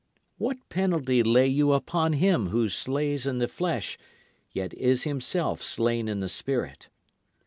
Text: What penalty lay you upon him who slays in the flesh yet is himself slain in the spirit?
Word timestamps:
What 0.39 0.67
penalty 0.67 1.21
lay 1.21 1.45
you 1.45 1.73
upon 1.73 2.13
him 2.13 2.47
who 2.49 2.69
slays 2.69 3.27
in 3.27 3.37
the 3.37 3.47
flesh 3.47 3.99
yet 4.51 4.73
is 4.73 5.03
himself 5.03 5.61
slain 5.61 6.07
in 6.07 6.21
the 6.21 6.27
spirit? 6.27 6.89